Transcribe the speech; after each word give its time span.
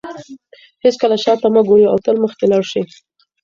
هیڅکله 0.83 1.15
شاته 1.23 1.47
مه 1.53 1.61
ګورئ 1.67 1.85
او 1.89 1.97
تل 2.05 2.15
مخکې 2.23 2.45
لاړ 2.51 2.63
شئ. 2.71 2.83